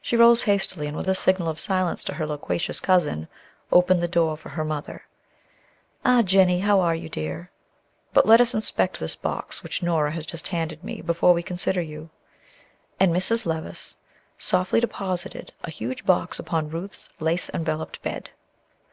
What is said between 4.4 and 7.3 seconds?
her mother. "Ah, Jennie, how are your,